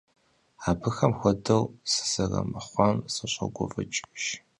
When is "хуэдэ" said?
1.19-1.57